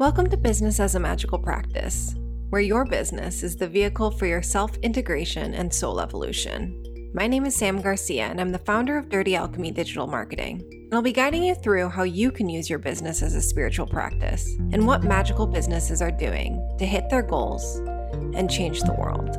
[0.00, 2.14] Welcome to Business as a Magical Practice,
[2.50, 7.10] where your business is the vehicle for your self integration and soul evolution.
[7.14, 10.62] My name is Sam Garcia, and I'm the founder of Dirty Alchemy Digital Marketing.
[10.70, 13.88] And I'll be guiding you through how you can use your business as a spiritual
[13.88, 17.78] practice and what magical businesses are doing to hit their goals
[18.36, 19.36] and change the world.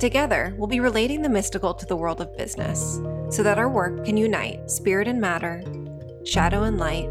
[0.00, 2.98] Together, we'll be relating the mystical to the world of business
[3.28, 5.62] so that our work can unite spirit and matter,
[6.24, 7.10] shadow and light,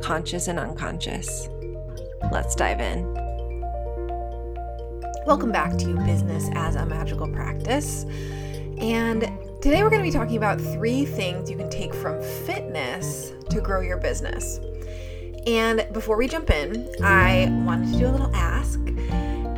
[0.00, 1.48] conscious and unconscious.
[2.32, 3.12] Let's dive in.
[5.26, 8.04] Welcome back to Business as a Magical Practice.
[8.78, 9.22] And
[9.62, 13.60] today we're going to be talking about three things you can take from fitness to
[13.60, 14.60] grow your business.
[15.46, 18.80] And before we jump in, I wanted to do a little ask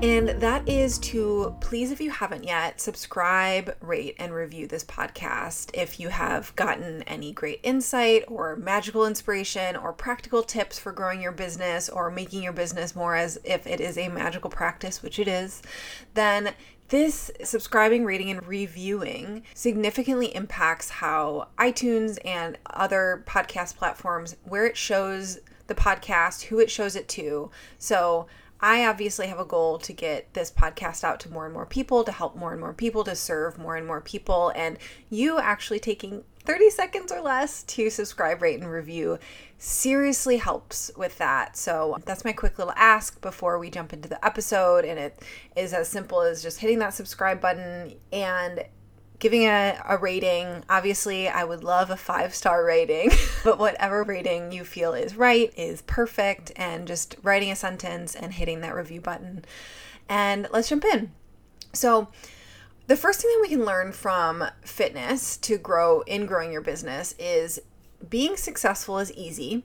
[0.03, 5.71] and that is to please, if you haven't yet, subscribe, rate, and review this podcast.
[5.73, 11.23] If you have gotten any great insight or magical inspiration or practical tips for growing
[11.23, 15.19] your business or making your business more as if it is a magical practice, which
[15.19, 15.63] it is,
[16.13, 16.53] then
[16.89, 24.77] this subscribing, rating, and reviewing significantly impacts how iTunes and other podcast platforms, where it
[24.77, 27.51] shows the podcast, who it shows it to.
[27.79, 28.27] So,
[28.61, 32.05] I obviously have a goal to get this podcast out to more and more people,
[32.05, 34.53] to help more and more people, to serve more and more people.
[34.55, 34.79] And
[35.11, 39.19] you actually taking 30 seconds or less to subscribe, rate, and review
[39.59, 41.57] seriously helps with that.
[41.57, 44.85] So that's my quick little ask before we jump into the episode.
[44.85, 45.23] And it
[45.57, 48.65] is as simple as just hitting that subscribe button and
[49.19, 50.65] giving a, a rating.
[50.69, 53.11] Obviously, I would love a five star rating,
[53.45, 56.53] but whatever rating you feel is right is perfect.
[56.57, 59.45] And just writing a sentence and hitting that review button.
[60.09, 61.13] And let's jump in.
[61.73, 62.09] So,
[62.87, 67.17] the first thing that we can learn from fitness to grow in growing your business
[67.19, 67.59] is
[68.09, 69.65] being successful is easy,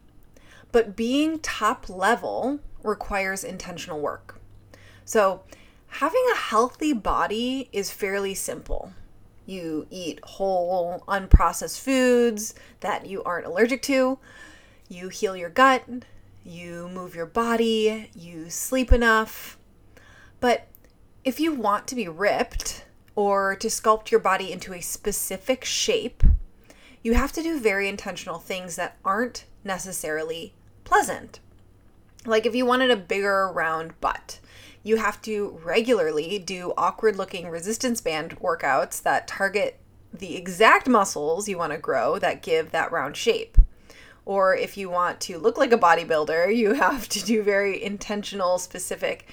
[0.72, 4.40] but being top level requires intentional work.
[5.06, 5.44] So,
[5.88, 8.94] having a healthy body is fairly simple
[9.46, 14.20] you eat whole, unprocessed foods that you aren't allergic to,
[14.88, 15.84] you heal your gut,
[16.44, 19.58] you move your body, you sleep enough.
[20.40, 20.68] But
[21.24, 22.86] if you want to be ripped
[23.16, 26.24] or to sculpt your body into a specific shape,
[27.04, 31.40] you have to do very intentional things that aren't necessarily pleasant.
[32.26, 34.40] Like if you wanted a bigger round butt,
[34.84, 39.80] you have to regularly do awkward looking resistance band workouts that target
[40.14, 43.58] the exact muscles you want to grow that give that round shape.
[44.26, 48.58] Or if you want to look like a bodybuilder, you have to do very intentional,
[48.58, 49.28] specific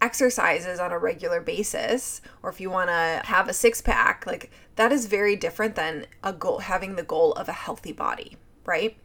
[0.00, 2.20] exercises on a regular basis.
[2.42, 6.06] Or if you want to have a six pack, like that is very different than
[6.22, 8.96] a goal, having the goal of a healthy body, right?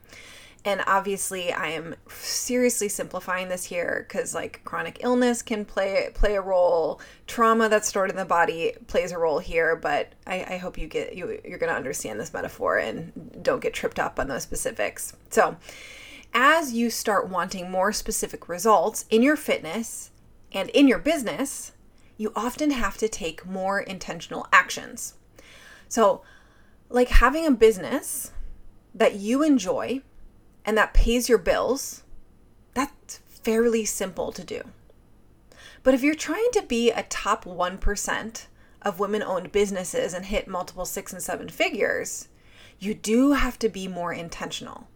[0.65, 6.35] And obviously i am seriously simplifying this here because like chronic illness can play play
[6.35, 7.01] a role.
[7.27, 10.87] Trauma that's stored in the body plays a role here but i, I hope you
[10.87, 14.43] get you, you're going to understand this metaphor and don't get tripped up on those
[14.43, 15.13] specifics.
[15.29, 15.57] So
[16.33, 20.11] as you start wanting more specific results in your fitness
[20.51, 21.73] and in your business
[22.17, 25.15] you often have to take more intentional actions.
[25.89, 26.21] So
[26.89, 28.31] like having a business
[28.93, 30.01] that you enjoy
[30.65, 32.03] and that pays your bills,
[32.73, 34.61] that's fairly simple to do.
[35.83, 38.45] But if you're trying to be a top 1%
[38.81, 42.29] of women owned businesses and hit multiple six and seven figures,
[42.79, 44.87] you do have to be more intentional.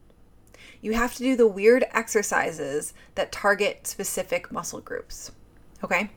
[0.81, 5.31] You have to do the weird exercises that target specific muscle groups.
[5.83, 6.11] Okay?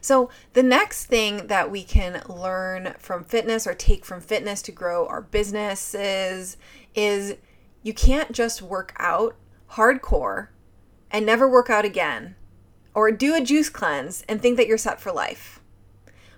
[0.00, 4.72] So, the next thing that we can learn from fitness or take from fitness to
[4.72, 6.56] grow our businesses
[6.94, 7.36] is
[7.82, 9.36] you can't just work out
[9.72, 10.48] hardcore
[11.10, 12.34] and never work out again
[12.94, 15.60] or do a juice cleanse and think that you're set for life.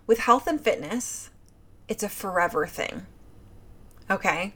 [0.06, 1.30] With health and fitness,
[1.88, 3.06] it's a forever thing.
[4.10, 4.54] Okay?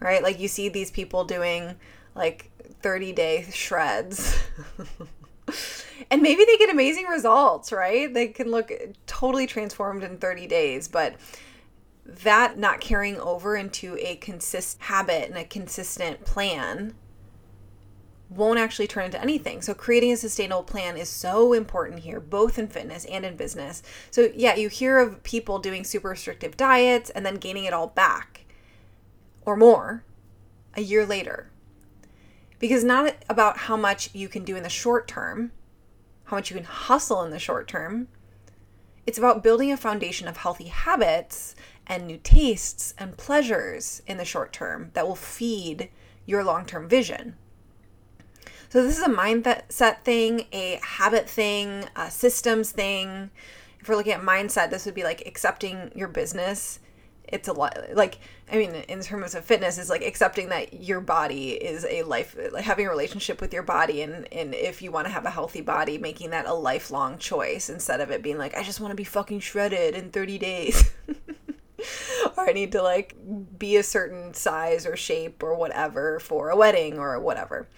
[0.00, 0.22] Right?
[0.22, 1.76] Like you see these people doing
[2.14, 2.50] like
[2.82, 4.38] 30 day shreds.
[6.10, 8.12] and maybe they get amazing results, right?
[8.12, 8.70] They can look
[9.06, 11.14] totally transformed in 30 days, but
[12.08, 16.94] that not carrying over into a consistent habit and a consistent plan
[18.30, 19.60] won't actually turn into anything.
[19.60, 23.82] So creating a sustainable plan is so important here, both in fitness and in business.
[24.10, 27.88] So yeah, you hear of people doing super restrictive diets and then gaining it all
[27.88, 28.46] back
[29.42, 30.04] or more
[30.74, 31.50] a year later.
[32.58, 35.52] Because not about how much you can do in the short term,
[36.24, 38.08] how much you can hustle in the short term.
[39.06, 41.54] It's about building a foundation of healthy habits
[41.88, 45.90] and new tastes and pleasures in the short term that will feed
[46.26, 47.36] your long term vision.
[48.68, 53.30] So, this is a mindset thing, a habit thing, a systems thing.
[53.80, 56.80] If we're looking at mindset, this would be like accepting your business
[57.28, 58.18] it's a lot like
[58.50, 62.36] i mean in terms of fitness is like accepting that your body is a life
[62.52, 65.30] like having a relationship with your body and and if you want to have a
[65.30, 68.90] healthy body making that a lifelong choice instead of it being like i just want
[68.90, 70.90] to be fucking shredded in 30 days
[72.48, 73.14] i need to like
[73.58, 77.68] be a certain size or shape or whatever for a wedding or whatever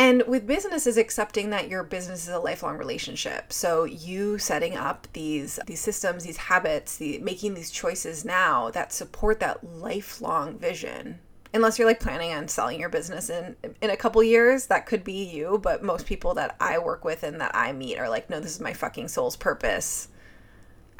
[0.00, 3.52] and with business is accepting that your business is a lifelong relationship.
[3.52, 8.94] So you setting up these these systems, these habits, the making these choices now that
[8.94, 11.18] support that lifelong vision.
[11.52, 15.04] Unless you're like planning on selling your business in in a couple years, that could
[15.04, 18.30] be you, but most people that I work with and that I meet are like,
[18.30, 20.08] "No, this is my fucking soul's purpose.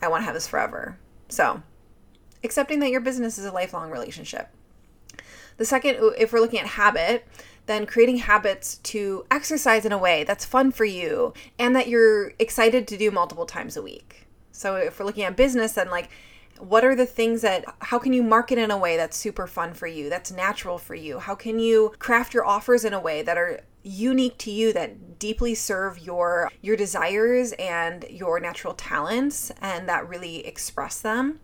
[0.02, 0.98] I want to have this forever."
[1.30, 1.62] So,
[2.42, 4.48] accepting that your business is a lifelong relationship.
[5.56, 7.26] The second, if we're looking at habit,
[7.66, 12.32] then creating habits to exercise in a way that's fun for you and that you're
[12.38, 14.26] excited to do multiple times a week.
[14.52, 16.10] So if we're looking at business, then like,
[16.58, 19.72] what are the things that how can you market in a way that's super fun
[19.72, 23.22] for you that's natural for you how can you craft your offers in a way
[23.22, 29.50] that are unique to you that deeply serve your your desires and your natural talents
[29.62, 31.40] and that really express them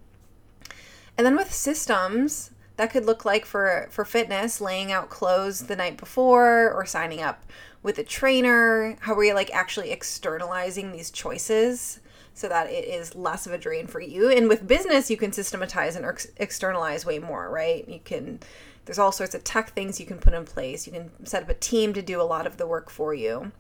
[1.17, 5.77] and then with systems that could look like for for fitness laying out clothes the
[5.77, 7.45] night before or signing up
[7.83, 8.97] with a trainer.
[9.01, 12.01] How are you like actually externalizing these choices
[12.35, 14.31] so that it is less of a drain for you?
[14.31, 17.89] And with business you can systematize and ex- externalize way more right?
[17.89, 18.41] You can
[18.85, 20.87] there's all sorts of tech things you can put in place.
[20.87, 23.53] You can set up a team to do a lot of the work for you.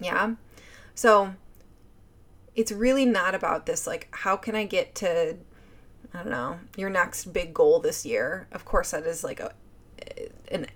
[0.00, 0.34] Yeah.
[0.94, 1.34] So
[2.54, 5.36] it's really not about this like how can i get to
[6.14, 8.48] I don't know, your next big goal this year.
[8.52, 9.52] Of course, that is like a,
[10.50, 10.66] an,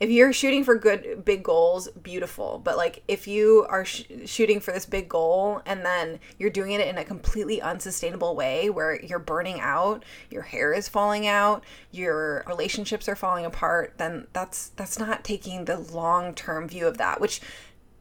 [0.00, 2.60] if you're shooting for good big goals, beautiful.
[2.62, 6.72] But like if you are sh- shooting for this big goal and then you're doing
[6.72, 11.64] it in a completely unsustainable way where you're burning out, your hair is falling out,
[11.92, 17.20] your relationships are falling apart, then that's that's not taking the long-term view of that,
[17.20, 17.40] which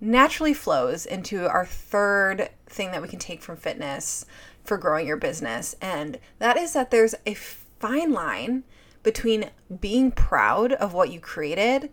[0.01, 4.25] naturally flows into our third thing that we can take from fitness
[4.63, 5.75] for growing your business.
[5.81, 8.63] And that is that there's a fine line
[9.04, 9.50] between
[9.80, 11.89] being proud of what you created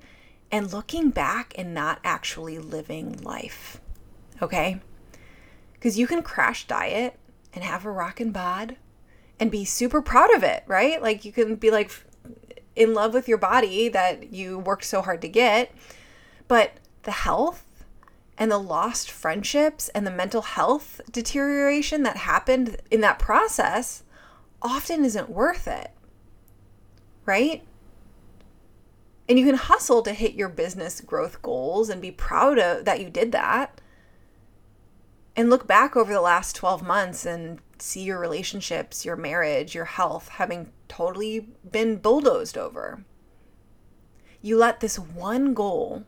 [0.52, 3.80] and looking back and not actually living life.
[4.40, 4.80] Okay?
[5.72, 7.18] Because you can crash diet
[7.52, 8.76] and have a rockin' bod
[9.38, 11.02] and be super proud of it, right?
[11.02, 11.90] Like you can be like
[12.76, 15.74] in love with your body that you worked so hard to get.
[16.46, 16.72] But
[17.02, 17.64] the health
[18.40, 24.02] and the lost friendships and the mental health deterioration that happened in that process
[24.62, 25.90] often isn't worth it.
[27.26, 27.62] Right?
[29.28, 33.00] And you can hustle to hit your business growth goals and be proud of that
[33.00, 33.78] you did that.
[35.36, 39.84] And look back over the last 12 months and see your relationships, your marriage, your
[39.84, 43.04] health having totally been bulldozed over.
[44.40, 46.04] You let this one goal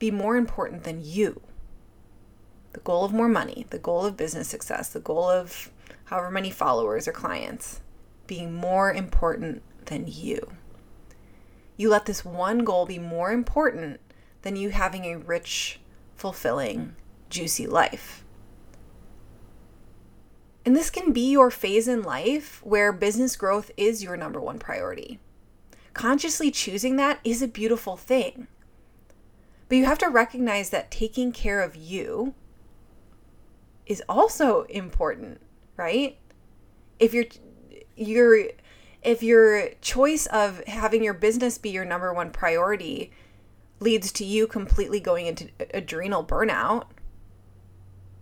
[0.00, 1.40] be more important than you
[2.72, 5.70] the goal of more money, the goal of business success, the goal of
[6.04, 7.80] however many followers or clients
[8.26, 10.52] being more important than you.
[11.76, 14.00] You let this one goal be more important
[14.42, 15.80] than you having a rich,
[16.14, 16.96] fulfilling,
[17.30, 18.24] juicy life.
[20.64, 24.58] And this can be your phase in life where business growth is your number one
[24.58, 25.18] priority.
[25.92, 28.46] Consciously choosing that is a beautiful thing.
[29.68, 32.34] But you have to recognize that taking care of you
[33.92, 35.40] is also important,
[35.76, 36.18] right?
[36.98, 37.26] If your
[37.94, 38.48] your
[39.02, 43.12] if your choice of having your business be your number one priority
[43.80, 46.86] leads to you completely going into adrenal burnout,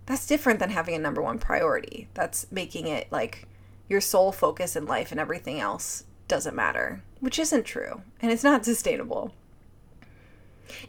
[0.07, 2.09] that's different than having a number one priority.
[2.15, 3.47] That's making it like
[3.89, 8.45] your sole focus in life and everything else doesn't matter, which isn't true and it's
[8.45, 9.33] not sustainable.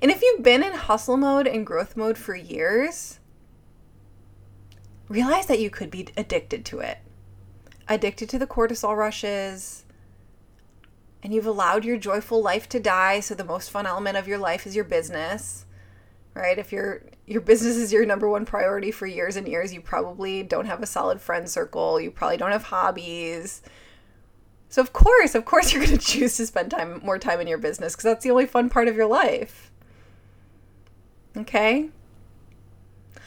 [0.02, 3.20] And if you've been in hustle mode and growth mode for years,
[5.12, 7.00] realize that you could be addicted to it.
[7.88, 9.84] Addicted to the cortisol rushes,
[11.24, 14.38] and you've allowed your joyful life to die, so the most fun element of your
[14.38, 15.66] life is your business.
[16.34, 16.58] Right?
[16.58, 20.44] If your your business is your number one priority for years and years, you probably
[20.44, 23.62] don't have a solid friend circle, you probably don't have hobbies.
[24.70, 27.48] So of course, of course you're going to choose to spend time more time in
[27.48, 29.72] your business because that's the only fun part of your life.
[31.36, 31.90] Okay?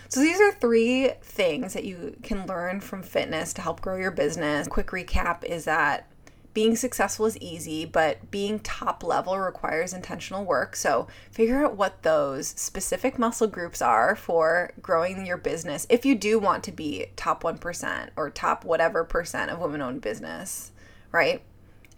[0.08, 4.10] So these are three things that you can learn from fitness to help grow your
[4.10, 4.68] business.
[4.68, 6.08] Quick recap is that
[6.54, 10.76] being successful is easy, but being top level requires intentional work.
[10.76, 16.14] So figure out what those specific muscle groups are for growing your business if you
[16.14, 20.70] do want to be top 1% or top whatever percent of women owned business,
[21.10, 21.42] right?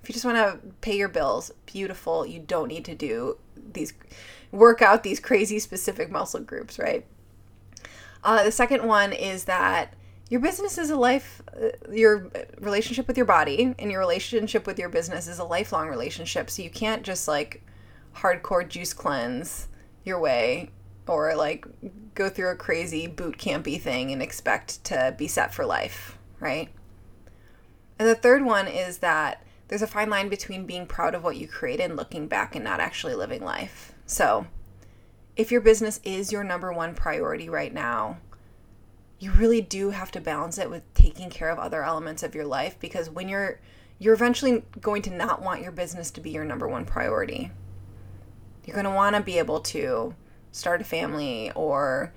[0.02, 2.24] If you just want to pay your bills, beautiful.
[2.24, 3.36] You don't need to do
[3.72, 3.92] these,
[4.52, 7.04] work out these crazy specific muscle groups, right?
[8.26, 9.94] Uh, the second one is that
[10.28, 12.30] your business is a life uh, your
[12.60, 16.50] relationship with your body and your relationship with your business is a lifelong relationship.
[16.50, 17.62] So you can't just like
[18.16, 19.68] hardcore juice cleanse
[20.04, 20.70] your way
[21.06, 21.66] or like
[22.14, 26.68] go through a crazy boot campy thing and expect to be set for life right?
[27.98, 31.36] And the third one is that there's a fine line between being proud of what
[31.36, 33.92] you create and looking back and not actually living life.
[34.06, 34.46] So
[35.36, 38.18] if your business is your number one priority right now
[39.18, 42.44] you really do have to balance it with taking care of other elements of your
[42.44, 43.58] life because when you're
[43.98, 47.50] you're eventually going to not want your business to be your number one priority.
[48.64, 50.14] You're going to want to be able to
[50.52, 52.12] start a family or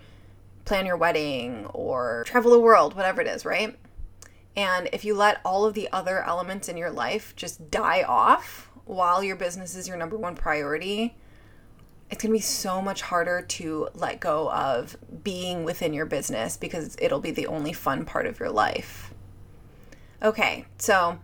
[0.66, 3.78] plan your wedding or travel the world, whatever it is, right?
[4.56, 8.70] And if you let all of the other elements in your life just die off
[8.86, 11.16] while your business is your number one priority,
[12.10, 16.58] it's going to be so much harder to let go of being within your business
[16.58, 19.14] because it'll be the only fun part of your life.
[20.22, 21.20] Okay, so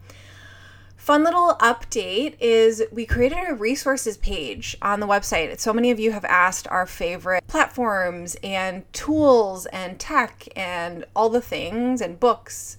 [0.95, 5.59] fun little update is we created a resources page on the website.
[5.59, 11.29] So many of you have asked our favorite platforms and tools and tech and all
[11.29, 12.77] the things and books.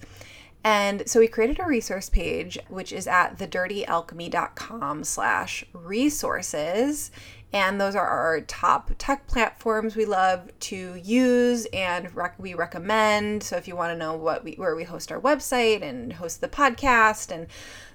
[0.63, 7.11] And so we created a resource page, which is at thedirtyalchemy.com slash resources.
[7.53, 13.41] And those are our top tech platforms we love to use and rec- we recommend.
[13.41, 16.41] So if you want to know what we, where we host our website and host
[16.41, 17.47] the podcast and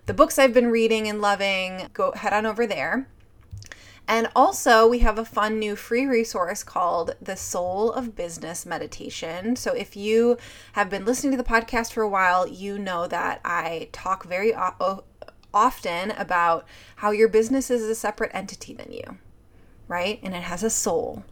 [0.07, 3.07] the books I've been reading and loving, go head on over there.
[4.09, 9.55] And also, we have a fun new free resource called The Soul of Business Meditation.
[9.55, 10.39] So, if you
[10.73, 14.53] have been listening to the podcast for a while, you know that I talk very
[15.55, 16.67] often about
[16.97, 19.19] how your business is a separate entity than you
[19.93, 20.19] right?
[20.23, 21.23] And it has a soul.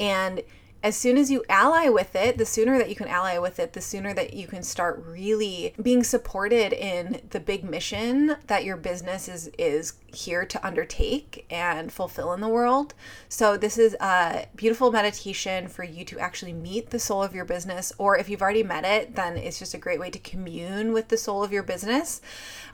[0.00, 0.42] And
[0.82, 3.74] as soon as you ally with it, the sooner that you can ally with it,
[3.74, 8.78] the sooner that you can start really being supported in the big mission that your
[8.78, 12.94] business is is here to undertake and fulfill in the world.
[13.28, 17.44] So this is a beautiful meditation for you to actually meet the soul of your
[17.44, 20.92] business or if you've already met it, then it's just a great way to commune
[20.92, 22.22] with the soul of your business.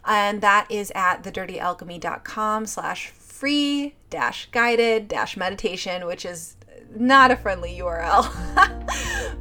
[0.04, 6.56] And that is at thedirtyalchemy.com slash free dash guided dash meditation, which is
[6.94, 8.26] not a friendly URL.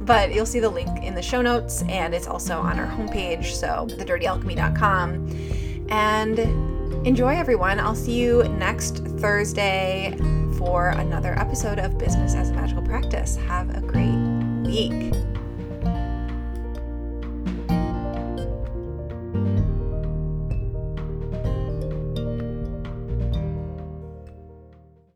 [0.00, 3.52] but you'll see the link in the show notes and it's also on our homepage,
[3.52, 5.86] so thedirtyalchemy.com.
[5.90, 6.38] And
[7.06, 7.80] enjoy, everyone.
[7.80, 10.16] I'll see you next Thursday
[10.58, 13.36] for another episode of Business as a Magical Practice.
[13.36, 14.14] Have a great
[14.66, 15.14] week.